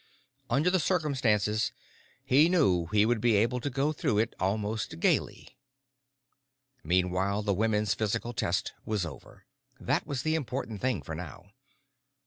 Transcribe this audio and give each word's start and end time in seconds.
Under 0.49 0.71
the 0.71 0.79
circumstances, 0.79 1.71
he 2.25 2.49
knew 2.49 2.87
he 2.87 3.05
would 3.05 3.21
be 3.21 3.35
able 3.35 3.59
to 3.59 3.69
go 3.69 3.93
through 3.93 4.17
it 4.17 4.33
almost 4.39 4.99
gaily. 4.99 5.59
Meanwhile, 6.83 7.43
the 7.43 7.53
women's 7.53 7.93
physical 7.93 8.33
test 8.33 8.73
was 8.83 9.05
over. 9.05 9.45
That 9.79 10.07
was 10.07 10.23
the 10.23 10.33
important 10.33 10.81
thing 10.81 11.03
for 11.03 11.13
now. 11.13 11.51